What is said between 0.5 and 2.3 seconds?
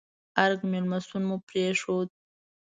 مېلمستون مو پرېښود.